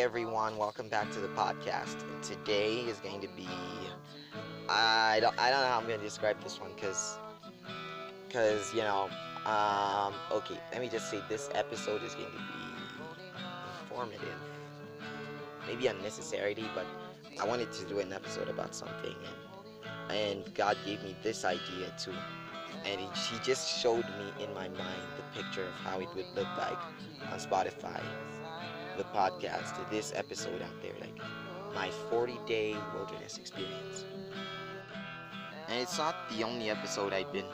[0.00, 2.02] Everyone, welcome back to the podcast.
[2.10, 3.46] And today is going to be
[4.66, 7.18] I don't I don't know how I'm going to describe this one cuz
[8.30, 9.10] cuz you know,
[9.44, 12.62] um okay, let me just say this episode is going to be
[13.82, 14.40] informative.
[15.66, 16.86] Maybe unnecessarily, but
[17.38, 21.92] I wanted to do an episode about something and and God gave me this idea
[21.98, 22.16] too.
[22.86, 26.34] And he, he just showed me in my mind the picture of how it would
[26.34, 26.80] look like
[27.30, 28.00] on Spotify
[29.00, 31.18] the podcast, this episode out there, like
[31.74, 34.04] my 40 day wilderness experience.
[35.68, 37.46] And it's not the only episode I've been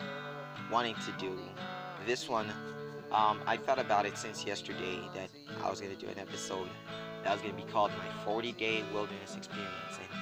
[0.72, 1.38] wanting to do.
[2.04, 2.48] This one,
[3.12, 5.28] um, I thought about it since yesterday that
[5.62, 6.68] I was going to do an episode
[7.22, 10.00] that was going to be called my 40 day wilderness experience.
[10.00, 10.20] And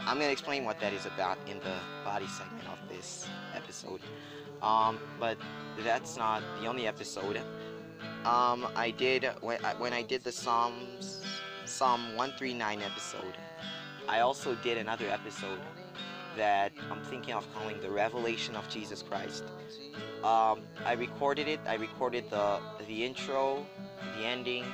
[0.00, 4.00] I'm going to explain what that is about in the body segment of this episode.
[4.62, 5.38] Um, but
[5.84, 7.40] that's not the only episode.
[8.24, 11.20] Um, I did when I, when I did the Psalms
[11.66, 13.36] Psalm 139 episode.
[14.08, 15.60] I also did another episode
[16.34, 19.44] that I'm thinking of calling the Revelation of Jesus Christ.
[20.22, 21.60] Um, I recorded it.
[21.66, 23.66] I recorded the the intro,
[24.16, 24.64] the ending,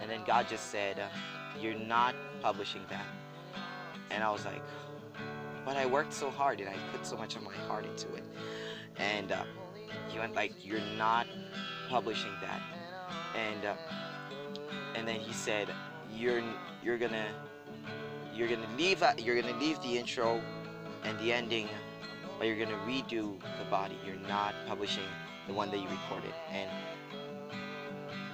[0.00, 1.02] and then God just said,
[1.60, 3.06] "You're not publishing that."
[4.12, 4.62] And I was like,
[5.64, 8.22] "But I worked so hard and I put so much of my heart into it."
[8.98, 9.42] And uh,
[10.10, 11.26] He went like, "You're not
[11.88, 12.62] publishing that."
[13.36, 13.74] And uh,
[14.94, 15.68] and then he said
[16.14, 16.42] you're
[16.82, 17.26] you're gonna
[18.34, 20.40] you're gonna leave uh, you're gonna leave the intro
[21.04, 21.68] and the ending
[22.38, 23.96] but you're gonna redo the body.
[24.04, 25.04] You're not publishing
[25.46, 26.34] the one that you recorded.
[26.50, 26.70] And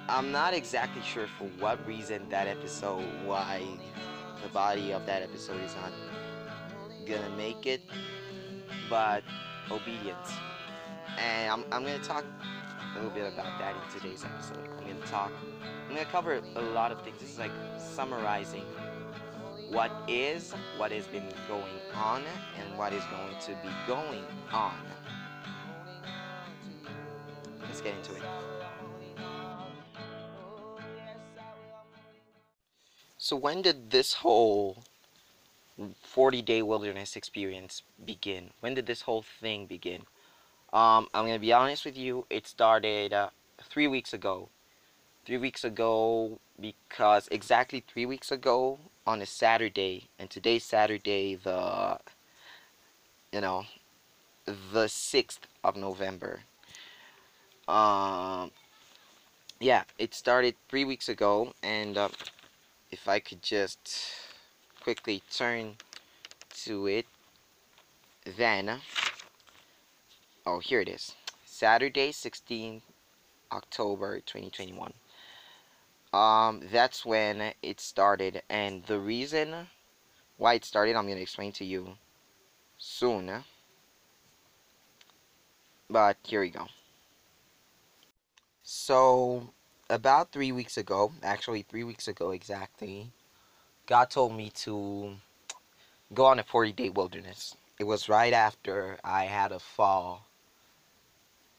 [0.09, 3.63] I'm not exactly sure for what reason that episode why
[4.43, 5.93] the body of that episode is not
[7.07, 7.83] gonna make it
[8.89, 9.23] but
[9.71, 10.33] obedience.
[11.19, 14.80] And I'm, I'm gonna talk a little bit about that in today's episode.
[15.07, 15.33] Talk,
[15.89, 17.21] I'm to cover a lot of things.
[17.23, 18.65] Is like summarizing
[19.71, 22.23] what is, what has been going on,
[22.59, 24.75] and what is going to be going on.
[27.63, 28.23] Let's get into it.
[33.17, 34.83] So, when did this whole
[36.03, 38.51] 40 day wilderness experience begin?
[38.61, 40.03] When did this whole thing begin?
[40.73, 42.27] Um, I'm gonna be honest with you.
[42.31, 43.31] It started uh,
[43.63, 44.49] three weeks ago.
[45.27, 51.99] Three weeks ago, because exactly three weeks ago on a Saturday, and today's Saturday, the
[53.33, 53.65] you know,
[54.73, 56.41] the sixth of November.
[57.69, 58.51] Um,
[59.61, 62.09] yeah, it started three weeks ago, and uh,
[62.91, 63.95] if I could just
[64.83, 65.77] quickly turn
[66.65, 67.07] to it,
[68.37, 68.81] then
[70.47, 71.15] oh here it is
[71.45, 72.83] Saturday 16
[73.53, 74.93] October 2021
[76.13, 79.69] um that's when it started and the reason
[80.37, 81.97] why it started I'm gonna explain to you
[82.79, 83.45] soon.
[85.89, 86.67] But here we go.
[88.63, 89.51] So
[89.89, 93.11] about three weeks ago actually three weeks ago exactly
[93.87, 95.17] God told me to
[96.15, 97.57] go on a 40 day wilderness.
[97.79, 100.27] It was right after I had a fall.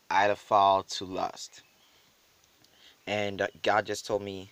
[0.10, 1.62] I had a fall to lust.
[3.08, 4.52] And uh, God just told me,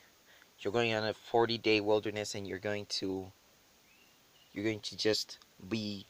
[0.60, 3.32] you're going on a 40 day wilderness and you're going to,
[4.54, 5.40] you're going to just
[5.70, 6.06] be,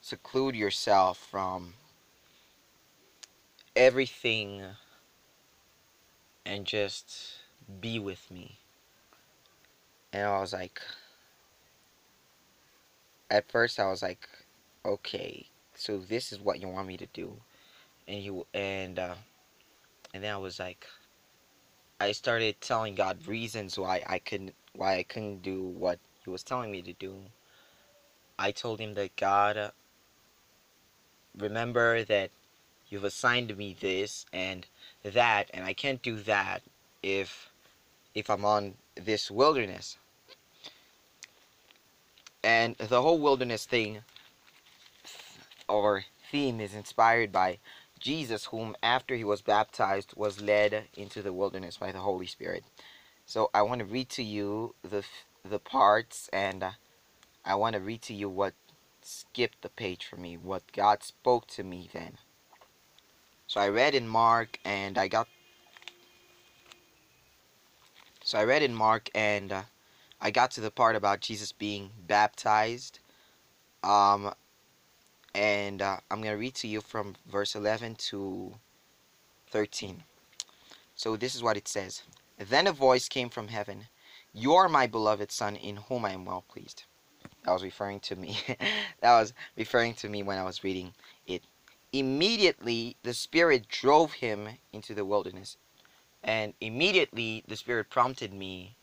[0.00, 1.74] seclude yourself from
[3.74, 4.62] everything
[6.44, 7.36] and just
[7.80, 8.58] be with me.
[10.12, 10.80] And I was like,
[13.30, 14.28] at first I was like,
[14.84, 17.40] okay, so this is what you want me to do
[18.08, 19.14] and you and uh,
[20.14, 20.86] and then I was like,
[22.00, 26.44] I started telling God reasons why I couldn't why I couldn't do what He was
[26.44, 27.16] telling me to do.
[28.38, 29.70] I told him that God, uh,
[31.36, 32.30] remember that
[32.88, 34.64] you've assigned me this and
[35.02, 36.62] that, and I can't do that
[37.02, 37.50] if
[38.14, 39.96] if I'm on this wilderness.
[42.44, 44.02] And the whole wilderness thing
[45.68, 47.58] or theme is inspired by
[47.98, 52.64] Jesus, whom after he was baptized was led into the wilderness by the Holy Spirit.
[53.26, 55.04] So I want to read to you the
[55.44, 56.70] the parts, and uh,
[57.44, 58.54] I want to read to you what
[59.02, 62.18] skipped the page for me, what God spoke to me then.
[63.46, 65.28] So I read in Mark, and I got.
[68.24, 69.62] So I read in Mark, and uh,
[70.20, 72.98] I got to the part about Jesus being baptized.
[73.82, 74.34] Um,
[75.38, 78.54] and uh, I'm going to read to you from verse 11 to
[79.52, 80.02] 13.
[80.96, 82.02] So this is what it says
[82.38, 83.86] Then a voice came from heaven
[84.34, 86.82] You're my beloved Son, in whom I am well pleased.
[87.44, 88.36] That was referring to me.
[89.00, 90.92] that was referring to me when I was reading
[91.24, 91.44] it.
[91.92, 95.56] Immediately, the Spirit drove him into the wilderness.
[96.24, 98.74] And immediately, the Spirit prompted me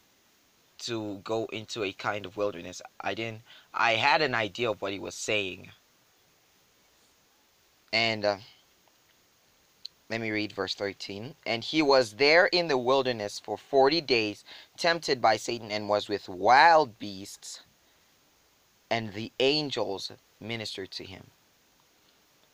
[0.80, 2.81] to go into a kind of wilderness.
[3.02, 3.42] I didn't,
[3.74, 5.72] I had an idea of what he was saying.
[7.93, 8.37] And uh,
[10.09, 11.35] let me read verse 13.
[11.45, 14.43] And he was there in the wilderness for 40 days,
[14.77, 17.61] tempted by Satan, and was with wild beasts,
[18.89, 21.31] and the angels ministered to him.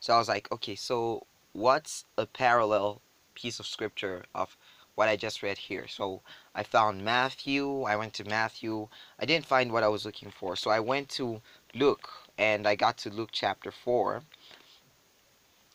[0.00, 3.00] So I was like, okay, so what's a parallel
[3.34, 4.56] piece of scripture of
[4.94, 5.86] what I just read here?
[5.86, 6.22] So
[6.54, 8.88] I found Matthew, I went to Matthew,
[9.18, 11.40] I didn't find what I was looking for, so I went to
[11.74, 12.08] Luke,
[12.38, 14.22] and I got to Luke chapter 4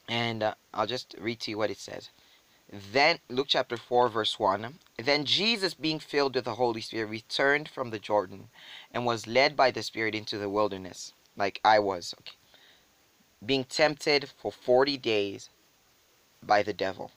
[0.08, 2.10] and uh, I'll just read to you what it says.
[2.72, 4.80] Then, Luke chapter 4, verse 1.
[4.98, 8.50] Then Jesus, being filled with the Holy Spirit, returned from the Jordan
[8.92, 12.36] and was led by the Spirit into the wilderness, like I was, okay.
[13.46, 15.50] being tempted for 40 days
[16.44, 17.12] by the devil.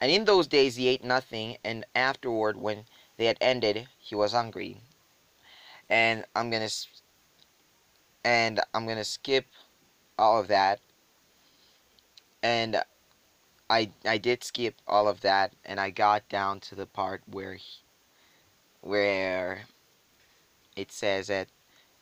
[0.00, 2.84] And in those days he ate nothing, and afterward, when
[3.16, 4.78] they had ended, he was hungry.
[5.88, 6.68] And I'm gonna,
[8.24, 9.46] and I'm gonna skip
[10.18, 10.80] all of that
[12.44, 12.84] and
[13.70, 17.54] I I did skip all of that and I got down to the part where
[17.54, 17.82] he,
[18.82, 19.62] where
[20.76, 21.48] it says that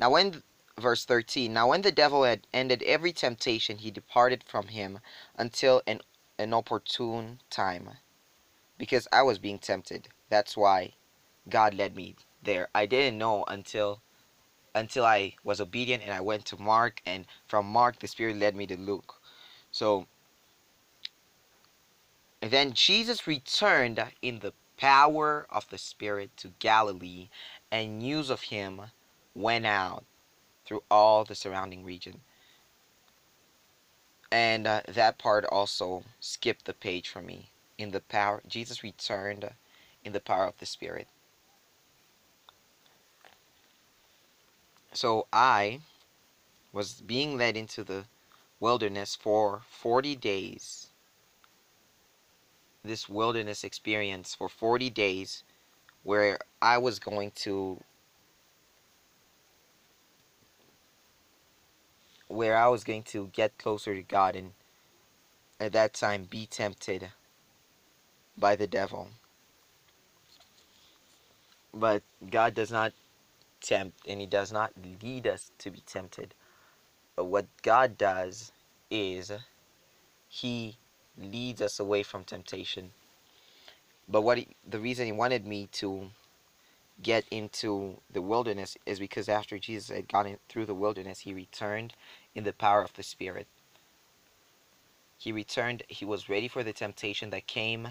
[0.00, 0.42] now when
[0.78, 4.98] verse 13 now when the devil had ended every temptation he departed from him
[5.36, 6.00] until an
[6.38, 7.88] an opportune time
[8.78, 10.08] because I was being tempted.
[10.28, 10.94] That's why
[11.48, 12.68] God led me there.
[12.74, 14.00] I didn't know until
[14.74, 18.56] until I was obedient and I went to Mark and from Mark the spirit led
[18.56, 19.20] me to Luke.
[19.70, 20.08] So
[22.50, 27.28] then Jesus returned in the power of the Spirit to Galilee,
[27.70, 28.82] and news of him
[29.34, 30.04] went out
[30.64, 32.20] through all the surrounding region.
[34.32, 37.50] And uh, that part also skipped the page for me.
[37.78, 39.48] In the power, Jesus returned
[40.04, 41.06] in the power of the Spirit.
[44.92, 45.80] So I
[46.72, 48.06] was being led into the
[48.58, 50.91] wilderness for 40 days
[52.84, 55.44] this wilderness experience for 40 days
[56.02, 57.80] where I was going to
[62.28, 64.52] where I was going to get closer to God and
[65.60, 67.10] at that time be tempted
[68.38, 69.08] by the devil.
[71.74, 72.92] But God does not
[73.60, 76.34] tempt and he does not lead us to be tempted.
[77.16, 78.50] But what God does
[78.90, 79.30] is
[80.28, 80.78] he
[81.18, 82.92] leads us away from temptation.
[84.08, 86.10] But what he, the reason he wanted me to
[87.02, 91.94] get into the wilderness is because after Jesus had gone through the wilderness, he returned
[92.34, 93.46] in the power of the Spirit.
[95.18, 97.88] He returned, he was ready for the temptation that came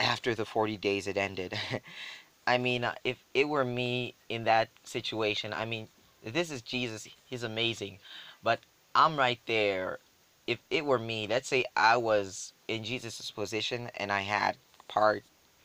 [0.00, 1.58] after the 40 days had ended.
[2.46, 5.88] I mean, uh, if it were me in that situation, I mean,
[6.24, 7.98] this is Jesus, he's amazing.
[8.42, 8.60] But
[8.94, 9.98] I'm right there
[10.46, 14.56] if it were me, let's say I was in Jesus' position and I had
[14.88, 15.24] part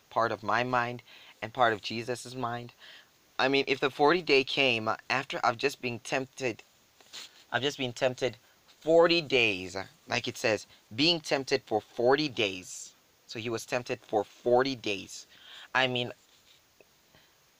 [0.09, 1.03] part of my mind
[1.41, 2.73] and part of Jesus' mind.
[3.39, 6.63] I mean, if the 40 day came after I've just been tempted,
[7.51, 8.37] I've just been tempted
[8.81, 9.75] 40 days,
[10.07, 10.65] like it says,
[10.95, 12.93] being tempted for 40 days.
[13.27, 15.27] So he was tempted for 40 days.
[15.75, 16.13] I mean,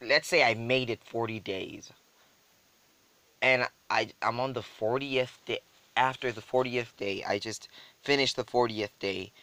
[0.02, 1.92] let's say I made it 40 days.
[3.42, 5.60] And I, I'm on the 40th day
[5.98, 7.68] after the 40th day, I just
[8.04, 9.34] finished the 40th day,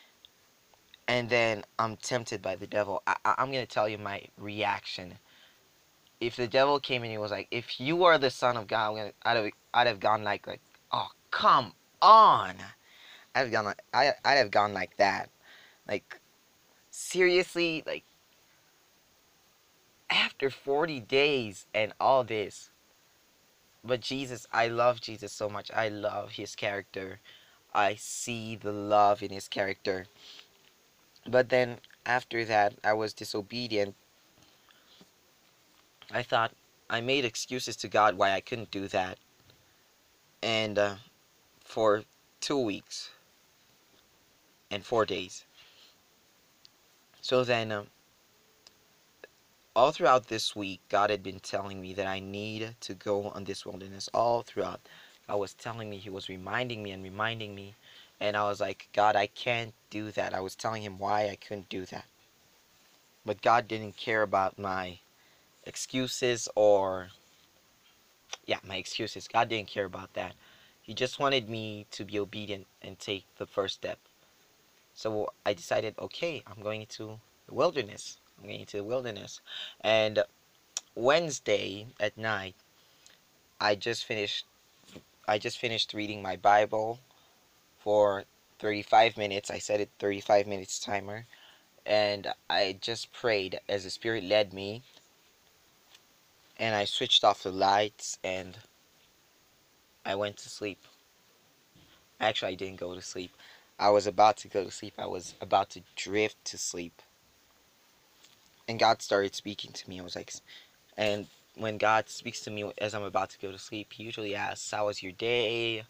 [1.06, 3.02] and then I'm tempted by the devil.
[3.06, 5.14] I, am going to tell you my reaction.
[6.20, 8.90] If the devil came and he was like, if you are the son of God,
[8.90, 10.60] I'm gonna, I'd, have, I'd have gone like, like,
[10.92, 12.54] oh, come on.
[13.34, 15.28] I'd have gone like, I, I'd have gone like that.
[15.86, 16.20] Like,
[16.90, 18.04] seriously, like,
[20.08, 22.70] after 40 days and all this,
[23.84, 25.70] but Jesus, I love Jesus so much.
[25.72, 27.20] I love his character.
[27.74, 30.06] I see the love in his character.
[31.26, 33.94] But then after that, I was disobedient.
[36.10, 36.52] I thought
[36.88, 39.18] I made excuses to God why I couldn't do that.
[40.42, 40.94] And uh,
[41.64, 42.04] for
[42.40, 43.10] two weeks
[44.70, 45.44] and four days.
[47.20, 47.86] So then, um,
[49.76, 53.44] all throughout this week, God had been telling me that I need to go on
[53.44, 54.08] this wilderness.
[54.14, 54.80] All throughout,
[55.26, 57.74] God was telling me, He was reminding me and reminding me.
[58.20, 60.32] And I was like, God, I can't do that.
[60.34, 62.04] I was telling Him why I couldn't do that.
[63.26, 64.98] But God didn't care about my
[65.64, 67.08] excuses or
[68.46, 69.26] yeah, my excuses.
[69.26, 70.34] God didn't care about that.
[70.82, 73.98] He just wanted me to be obedient and take the first step.
[74.94, 78.18] So I decided, okay, I'm going to the wilderness.
[78.40, 79.40] I'm going to the wilderness.
[79.80, 80.22] And
[80.94, 82.54] Wednesday at night,
[83.60, 84.46] I just finished
[85.26, 87.00] I just finished reading my Bible
[87.78, 88.24] for
[88.58, 89.50] 35 minutes.
[89.50, 91.26] I set it 35 minutes timer
[91.86, 94.82] and I just prayed as the spirit led me
[96.58, 98.56] and I switched off the lights and
[100.04, 100.84] I went to sleep.
[102.20, 103.32] Actually, I didn't go to sleep.
[103.78, 104.94] I was about to go to sleep.
[104.98, 107.02] I was about to drift to sleep.
[108.66, 110.00] And God started speaking to me.
[110.00, 110.32] I was like,
[110.96, 114.34] and when God speaks to me as I'm about to go to sleep, He usually
[114.34, 115.84] asks, How was your day?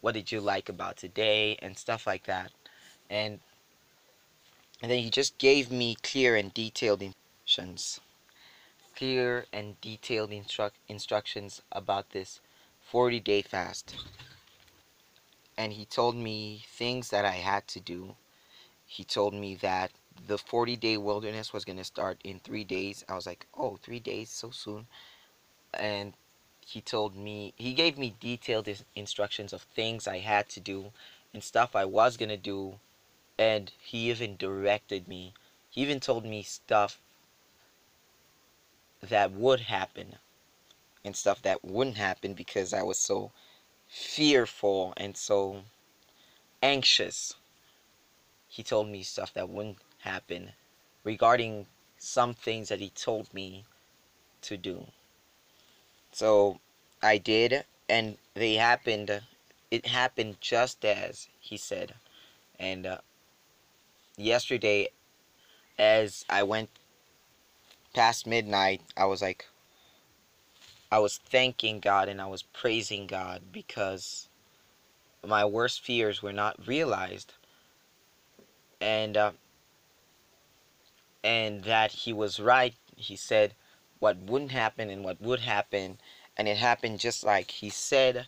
[0.00, 1.58] What did you like about today?
[1.60, 2.52] And stuff like that.
[3.10, 3.40] And
[4.82, 8.00] and then He just gave me clear and detailed instructions.
[8.94, 12.40] Clear and detailed instru- instructions about this
[12.82, 13.96] 40 day fast.
[15.58, 18.14] And He told me things that I had to do.
[18.86, 19.90] He told me that
[20.26, 23.04] the 40 day wilderness was going to start in three days.
[23.08, 24.86] I was like, oh, three days, so soon.
[25.74, 26.14] And
[26.64, 30.92] he told me, he gave me detailed instructions of things I had to do
[31.32, 32.78] and stuff I was going to do.
[33.38, 35.34] And he even directed me.
[35.70, 37.00] He even told me stuff
[39.00, 40.16] that would happen
[41.04, 43.30] and stuff that wouldn't happen because I was so
[43.86, 45.62] fearful and so
[46.62, 47.36] anxious.
[48.48, 50.52] He told me stuff that wouldn't happen
[51.04, 51.66] regarding
[51.98, 53.64] some things that he told me
[54.42, 54.86] to do.
[56.12, 56.60] So
[57.02, 59.22] I did, and they happened.
[59.70, 61.94] It happened just as he said.
[62.58, 62.98] And uh,
[64.16, 64.88] yesterday,
[65.78, 66.70] as I went
[67.94, 69.46] past midnight, I was like,
[70.90, 74.28] I was thanking God and I was praising God because
[75.26, 77.34] my worst fears were not realized.
[78.80, 79.32] And uh,
[81.26, 82.74] and that he was right.
[82.96, 83.54] He said
[83.98, 85.98] what wouldn't happen and what would happen,
[86.36, 88.26] and it happened just like he said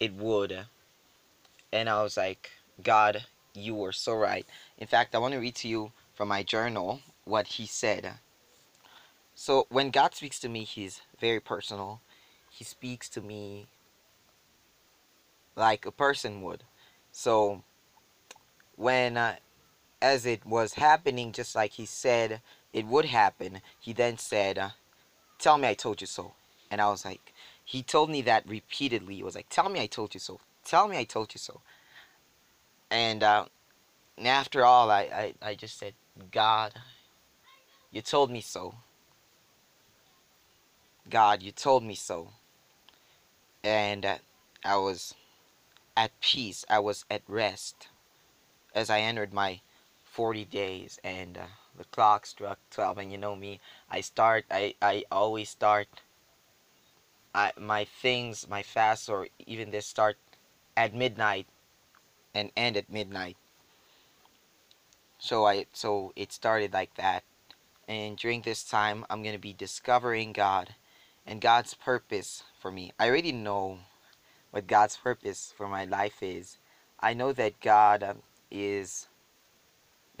[0.00, 0.66] it would.
[1.70, 2.50] And I was like,
[2.82, 4.46] God, you were so right.
[4.78, 8.14] In fact, I want to read to you from my journal what he said.
[9.34, 12.00] So, when God speaks to me, he's very personal.
[12.50, 13.66] He speaks to me
[15.56, 16.64] like a person would.
[17.12, 17.62] So,
[18.76, 19.36] when uh,
[20.02, 22.40] as it was happening, just like he said
[22.72, 24.70] it would happen, he then said, uh,
[25.38, 26.34] Tell me I told you so.
[26.70, 27.32] And I was like,
[27.64, 29.16] He told me that repeatedly.
[29.16, 30.40] He was like, Tell me I told you so.
[30.64, 31.60] Tell me I told you so.
[32.90, 33.46] And, uh,
[34.18, 35.94] and after all, I, I, I just said,
[36.30, 36.74] God,
[37.90, 38.74] you told me so.
[41.08, 42.32] God, you told me so.
[43.64, 44.18] And uh,
[44.64, 45.14] I was
[45.96, 46.64] at peace.
[46.68, 47.88] I was at rest
[48.74, 49.60] as I entered my
[50.10, 51.46] 40 days and uh,
[51.78, 55.86] the clock struck 12 and you know me I start I, I always start
[57.32, 60.16] I, my things my fast or even this start
[60.76, 61.46] at midnight
[62.34, 63.36] and end at midnight.
[65.18, 67.22] So I so it started like that
[67.86, 70.74] and during this time I'm gonna be discovering God
[71.24, 72.92] and God's purpose for me.
[72.98, 73.78] I already know
[74.50, 76.58] what God's purpose for my life is.
[76.98, 79.06] I know that God um, is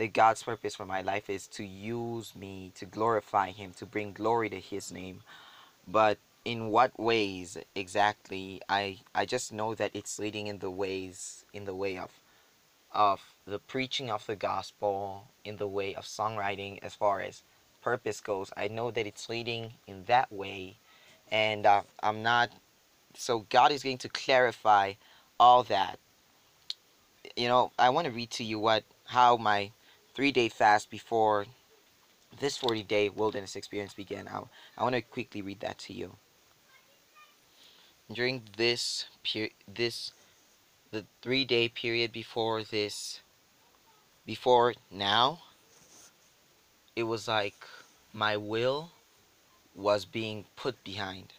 [0.00, 4.12] that God's purpose for my life is to use me to glorify Him, to bring
[4.12, 5.20] glory to His name.
[5.86, 8.62] But in what ways exactly?
[8.66, 12.10] I I just know that it's leading in the ways in the way of
[12.92, 17.42] of the preaching of the gospel, in the way of songwriting, as far as
[17.82, 18.50] purpose goes.
[18.56, 20.78] I know that it's leading in that way,
[21.30, 22.48] and uh, I'm not.
[23.14, 24.94] So God is going to clarify
[25.38, 25.98] all that.
[27.36, 29.72] You know, I want to read to you what how my
[30.20, 31.46] three day fast before
[32.40, 34.28] this 40 day wilderness experience began.
[34.28, 34.42] I,
[34.76, 36.14] I want to quickly read that to you.
[38.12, 40.12] During this period, this
[40.90, 43.20] the three day period before this,
[44.26, 45.40] before now,
[46.94, 47.66] it was like
[48.12, 48.90] my will
[49.74, 51.32] was being put behind.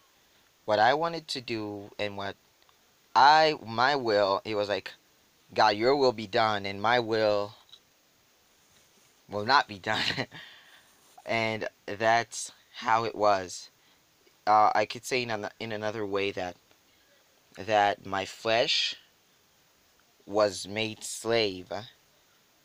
[0.66, 2.36] What I wanted to do and what
[3.16, 4.92] I, my will, it was like,
[5.54, 7.54] God, your will be done, and my will
[9.32, 10.04] will not be done.
[11.26, 13.70] and that's how it was.
[14.46, 16.56] Uh, I could say in, an, in another way that
[17.58, 18.96] that my flesh
[20.26, 21.68] was made slave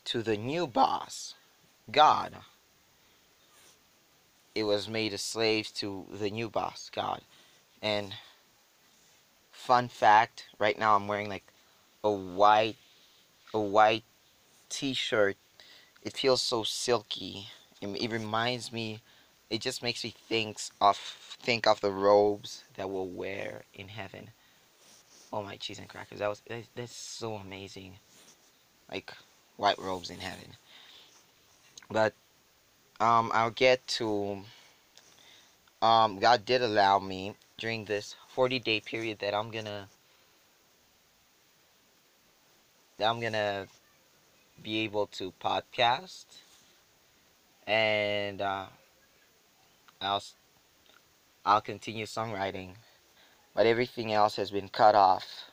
[0.05, 1.35] to the new boss,
[1.91, 2.37] God.
[4.57, 7.21] it was made a slave to the new boss, God.
[7.79, 8.15] And
[9.51, 11.45] fun fact, right now I'm wearing like
[12.03, 12.77] a white
[13.53, 14.03] a white
[14.69, 15.37] t-shirt.
[16.07, 17.49] It feels so silky.
[17.81, 19.01] It, it reminds me
[19.49, 24.29] it just makes me think of think of the robes that we'll wear in heaven.
[25.33, 27.95] Oh my cheese and crackers, that was that, that's so amazing.
[28.89, 29.11] Like
[29.57, 30.55] white robes in heaven.
[31.91, 32.13] But
[33.01, 34.43] um I'll get to
[35.81, 39.89] um God did allow me during this 40 day period that I'm gonna
[42.97, 43.67] that I'm gonna
[44.61, 46.25] be able to podcast.
[47.65, 48.65] And uh,
[50.01, 50.23] I'll
[51.45, 52.75] I'll continue songwriting.
[53.53, 55.51] But everything else has been cut off.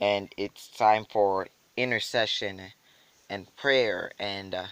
[0.00, 2.60] And it's time for intercession
[3.28, 4.66] and prayer and uh,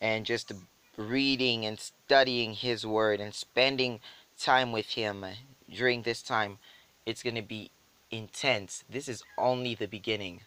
[0.00, 0.52] and just
[0.96, 4.00] reading and studying his word and spending
[4.38, 5.24] time with him.
[5.70, 6.58] During this time
[7.06, 7.70] it's going to be
[8.10, 8.84] intense.
[8.88, 10.42] This is only the beginning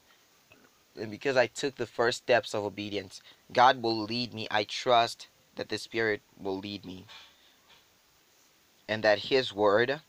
[1.00, 3.22] and because I took the first steps of obedience
[3.52, 4.48] God will lead me.
[4.50, 7.06] I trust that the spirit will lead me
[8.88, 10.02] and that his word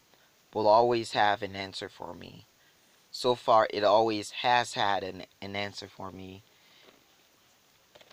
[0.52, 2.46] will always have an answer for me.
[3.10, 6.42] So far it always has had an, an answer for me.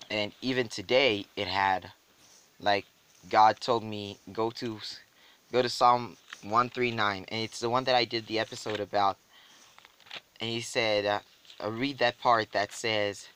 [0.10, 1.92] And even today it had.
[2.60, 2.86] Like
[3.30, 4.80] God told me go to
[5.51, 9.18] go to Psalm 139 and it's the one that I did the episode about.
[10.39, 11.22] And he said
[11.70, 13.27] read that part that says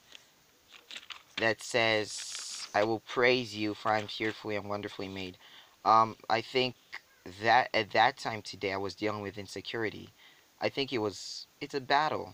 [1.37, 5.37] that says I will praise you for I'm fearfully and wonderfully made.
[5.85, 6.75] Um I think
[7.43, 10.09] that at that time today I was dealing with insecurity.
[10.61, 12.33] I think it was it's a battle.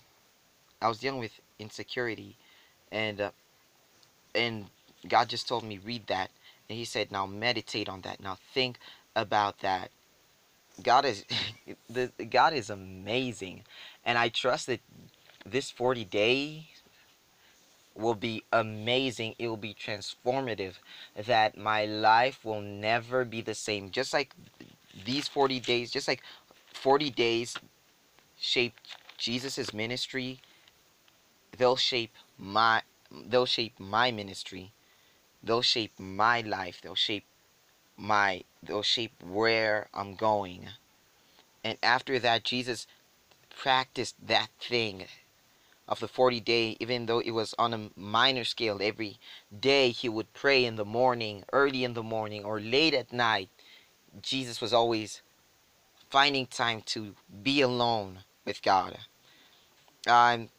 [0.82, 2.38] I was dealing with insecurity
[2.92, 3.32] and uh,
[4.36, 4.66] and
[5.08, 6.32] God just told me read that.
[6.70, 8.22] And he said now meditate on that.
[8.22, 8.80] Now think
[9.16, 9.92] about that.
[10.82, 11.26] God is
[11.90, 13.63] the God is amazing.
[14.06, 14.82] And I trust that
[15.45, 16.63] this 40 days
[17.95, 19.36] will be amazing.
[19.38, 20.73] It will be transformative
[21.15, 23.91] that my life will never be the same.
[23.91, 24.34] Just like
[25.06, 26.21] these 40 days just like
[26.73, 27.56] 40 days
[28.38, 28.79] shaped
[29.17, 30.39] Jesus's ministry
[31.58, 34.71] they'll shape my they'll shape my ministry.
[35.43, 36.79] They'll shape my life.
[36.82, 37.25] They'll shape
[37.97, 40.69] my they'll shape where I'm going.
[41.63, 42.88] And after that Jesus
[43.56, 45.06] practiced that thing
[45.88, 49.17] of the 40 day even though it was on a minor scale every
[49.60, 53.50] day he would pray in the morning early in the morning or late at night
[54.22, 55.22] Jesus was always
[56.10, 58.98] finding time to be alone with God.
[60.08, 60.50] Um,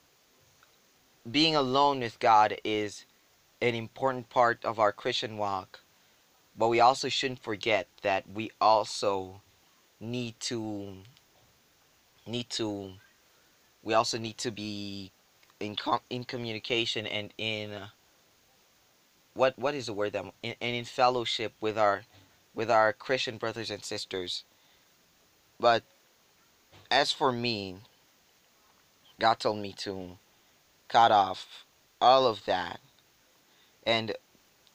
[1.31, 3.05] being alone with God is
[3.63, 5.81] an important part of our Christian walk
[6.57, 9.41] but we also shouldn't forget that we also
[10.01, 10.95] need to
[12.27, 12.93] need to
[13.83, 15.13] we also need to be
[15.65, 17.89] in com- in communication and in uh,
[19.35, 22.03] what what is the word that in, and in fellowship with our
[22.55, 24.45] with our Christian brothers and sisters.
[25.59, 25.83] But
[26.91, 27.77] as for me,
[29.19, 30.19] God told me to
[30.89, 31.65] cut off
[32.01, 32.81] all of that.
[33.87, 34.15] And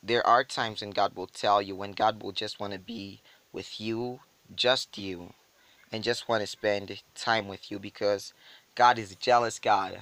[0.04, 3.22] there are times when God will tell you when God will just want to be
[3.52, 4.20] with you,
[4.56, 5.34] just you,
[5.92, 8.34] and just want to spend time with you because
[8.76, 10.00] God is a jealous God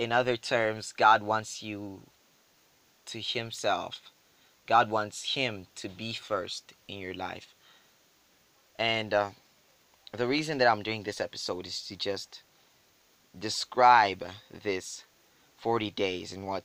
[0.00, 2.00] in other terms, God wants you
[3.04, 4.00] to Himself.
[4.66, 7.54] God wants Him to be first in your life.
[8.78, 9.30] And uh,
[10.16, 12.42] the reason that I'm doing this episode is to just
[13.38, 15.04] describe this
[15.58, 16.64] 40 days and what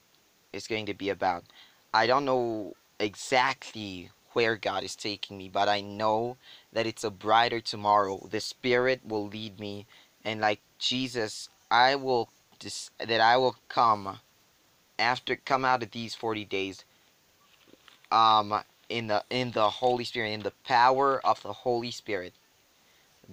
[0.54, 1.44] it's going to be about.
[1.92, 6.38] I don't know exactly where God is taking me, but I know
[6.72, 8.28] that it's a brighter tomorrow.
[8.30, 9.84] The Spirit will lead me,
[10.24, 12.30] and like Jesus, I will
[12.98, 14.18] that I will come
[14.98, 16.84] after come out of these 40 days
[18.10, 22.32] um in the in the Holy Spirit in the power of the Holy Spirit.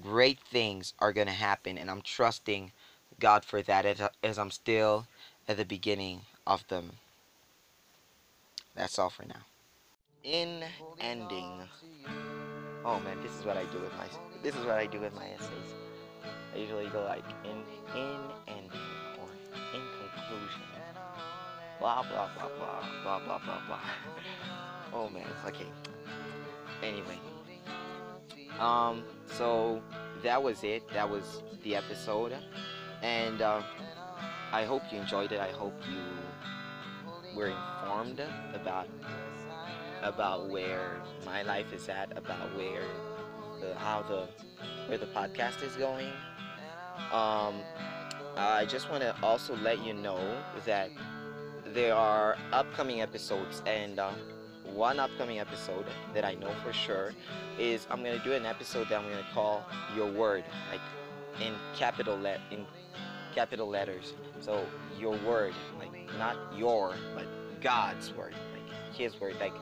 [0.01, 2.71] Great things are going to happen and I'm trusting
[3.19, 5.05] God for that as, as I'm still
[5.47, 6.93] at the beginning of them.
[8.75, 9.45] That's all for now.
[10.23, 10.63] In
[10.99, 11.51] ending.
[12.83, 14.07] Oh man this is what I do with my
[14.41, 15.75] this is what I do with my essays.
[16.53, 17.63] I usually go like in
[17.95, 19.02] in ending
[20.33, 20.61] conclusion.
[21.79, 23.79] Blah blah blah blah blah blah blah blah.
[24.93, 25.67] oh man, okay.
[26.81, 27.19] Anyway,
[28.59, 29.81] um, so
[30.23, 30.87] that was it.
[30.93, 32.33] That was the episode,
[33.01, 33.61] and uh,
[34.51, 35.39] I hope you enjoyed it.
[35.39, 38.21] I hope you were informed
[38.53, 38.87] about
[40.01, 42.83] about where my life is at, about where
[43.59, 44.27] the how the
[44.87, 46.11] where the podcast is going.
[47.11, 47.55] Um,
[48.35, 50.19] I just want to also let you know
[50.65, 50.89] that
[51.73, 54.11] there are upcoming episodes, and uh,
[54.73, 57.13] one upcoming episode that I know for sure
[57.59, 59.65] is I'm gonna do an episode that I'm gonna call
[59.95, 60.81] Your Word, like
[61.41, 62.65] in capital let in
[63.33, 64.13] capital letters.
[64.39, 64.65] So
[64.99, 67.25] your word, like not your, but
[67.61, 69.53] God's word, like His word, like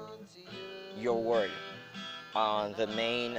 [0.97, 1.51] your word.
[2.33, 3.37] On uh, the main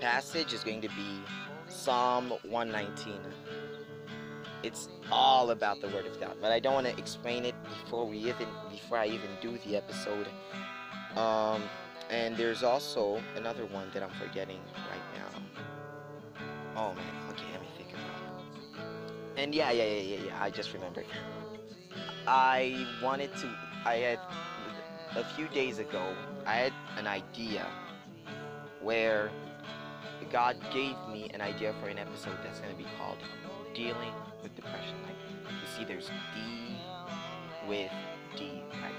[0.00, 1.22] passage is going to be
[1.68, 3.14] Psalm 119.
[4.62, 8.06] It's all about the Word of God, but I don't want to explain it before
[8.06, 10.28] we even before I even do the episode.
[11.16, 11.62] Um,
[12.10, 15.42] and there's also another one that I'm forgetting right now.
[16.76, 18.20] Oh man, okay, let me think about
[19.36, 19.42] it.
[19.42, 20.42] And yeah, yeah, yeah, yeah, yeah.
[20.42, 21.06] I just remembered.
[22.26, 23.50] I wanted to.
[23.84, 24.20] I had
[25.16, 26.14] a few days ago.
[26.46, 27.66] I had an idea
[28.80, 29.30] where
[30.30, 33.18] God gave me an idea for an episode that's going to be called
[33.74, 34.94] Dealing with Depression.
[35.06, 35.16] Like,
[35.48, 36.76] you see, there's D
[37.66, 37.90] with
[38.36, 38.92] D, right?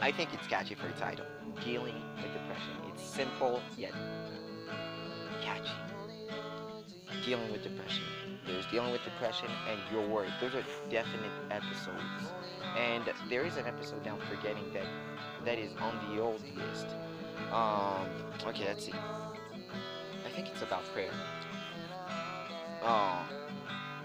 [0.00, 1.26] I think it's catchy for a title.
[1.64, 2.72] Dealing with Depression.
[2.92, 3.92] It's simple yet
[5.42, 5.70] catchy.
[7.24, 8.04] Dealing with Depression.
[8.46, 10.32] There's Dealing with Depression and Your Word.
[10.40, 12.32] Those are definite episodes.
[12.76, 14.86] And there is an episode I'm forgetting that
[15.44, 16.86] that is on the old list.
[17.52, 18.08] Um,
[18.46, 18.92] okay, let's see
[20.24, 21.12] I think it's about prayer.
[22.88, 23.18] Oh,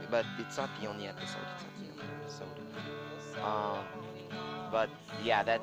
[0.09, 1.45] but it's not the only episode.
[1.53, 3.43] It's not the only episode.
[3.43, 3.85] Um,
[4.71, 4.89] but
[5.23, 5.61] yeah, that.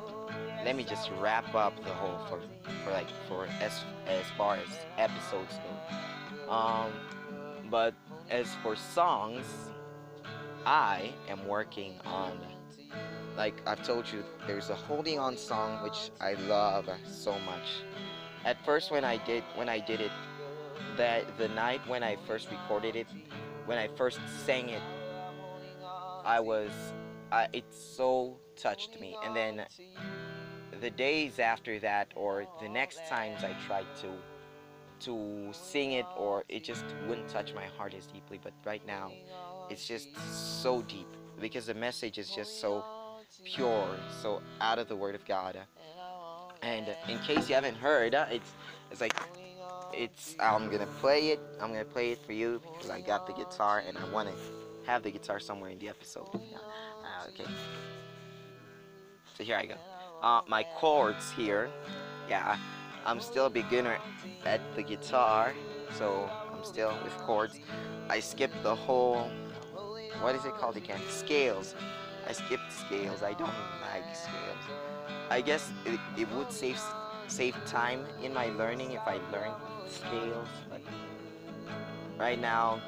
[0.65, 2.41] Let me just wrap up the whole for
[2.85, 6.53] for like for as as far as episodes go.
[6.53, 6.93] Um,
[7.71, 7.95] but
[8.31, 9.47] as for songs,
[10.65, 12.39] I am working on
[13.37, 17.83] like I've told you, there's a holding on song which I love so much.
[18.45, 20.13] At first when I did when I did it
[20.99, 23.07] that the night when I first recorded it,
[23.65, 24.83] when I first sang it,
[26.25, 26.71] I was,
[27.33, 29.17] I, it so touched me.
[29.25, 29.65] And then
[30.81, 34.09] the days after that, or the next times I tried to,
[35.07, 38.39] to sing it, or it just wouldn't touch my heart as deeply.
[38.43, 39.13] But right now,
[39.71, 41.09] it's just so deep
[41.41, 42.85] because the message is just so
[43.45, 43.89] pure,
[44.23, 45.57] so out of the Word of God.
[46.63, 48.53] And in case you haven't heard, uh, it's
[48.91, 49.15] it's like
[49.93, 51.41] it's I'm gonna play it.
[51.61, 54.35] I'm gonna play it for you because I got the guitar and I want to
[54.87, 56.29] have the guitar somewhere in the episode.
[56.35, 57.45] Uh, okay.
[59.37, 59.75] So here I go.
[60.23, 61.71] Uh, my chords here.
[62.29, 62.57] Yeah,
[63.07, 63.99] I'm still a beginner
[64.45, 65.55] at the guitar,
[65.95, 67.59] so I'm still with chords.
[68.09, 69.31] I skipped the whole.
[70.21, 71.01] What is it called again?
[71.09, 71.75] Scales.
[72.27, 73.23] I skipped scales.
[73.23, 74.65] I don't like scales.
[75.31, 76.79] I guess it, it would save
[77.29, 79.53] save time in my learning if I learn
[79.89, 80.49] scales.
[80.69, 80.81] But
[82.19, 82.81] right now,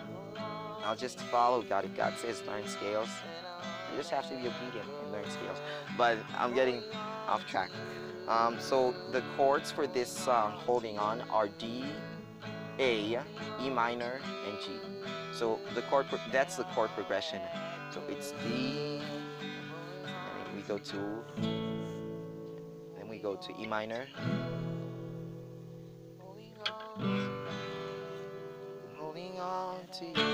[0.85, 1.85] I'll just follow God.
[1.85, 3.09] If God says learn scales,
[3.90, 5.59] you just have to be obedient and learn scales.
[5.96, 6.83] But I'm getting
[7.29, 7.70] off track.
[8.29, 11.85] Um, so the chords for this song, Holding On, are D,
[12.79, 13.18] A,
[13.61, 14.79] E minor, and G.
[15.33, 17.40] So the chord that's the chord progression.
[17.90, 19.00] So it's D,
[20.05, 21.24] and we go to,
[23.20, 24.06] go to E minor,
[29.40, 30.30] on to you.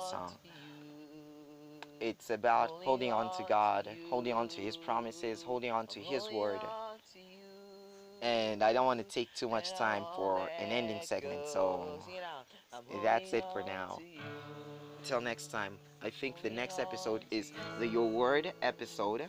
[0.00, 0.32] Song.
[2.00, 6.30] It's about holding on to God, holding on to His promises, holding on to His
[6.32, 6.60] word.
[8.22, 12.02] And I don't want to take too much time for an ending segment, so
[13.02, 13.98] that's it for now.
[14.98, 19.28] Until next time, I think the next episode is the Your Word episode,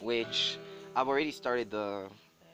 [0.00, 0.58] which
[0.96, 2.08] I've already started the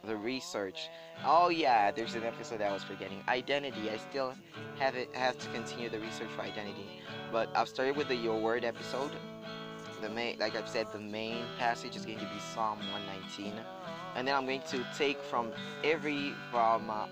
[0.04, 0.88] the research.
[1.24, 3.22] Oh yeah, there's an episode I was forgetting.
[3.28, 3.90] Identity.
[3.90, 4.34] I still
[4.78, 6.86] have it have to continue the research for identity.
[7.32, 9.12] But I've started with the Your Word episode.
[10.00, 13.52] The main like I've said, the main passage is going to be Psalm 119.
[14.16, 15.52] And then I'm going to take from
[15.84, 17.06] every from uh,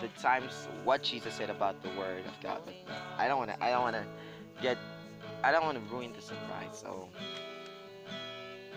[0.00, 2.62] the times what Jesus said about the word of God.
[2.64, 2.74] But
[3.18, 4.06] I don't wanna I don't wanna
[4.62, 4.78] get
[5.44, 7.08] I don't wanna ruin the surprise, so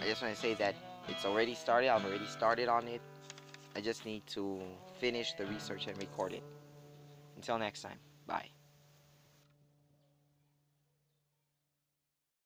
[0.01, 0.75] I just wanna say that
[1.09, 1.89] It's already started.
[1.89, 3.01] I've already started on it.
[3.75, 4.61] I just need to
[4.99, 6.43] finish the research and record it.
[7.35, 8.52] Until next time, bye.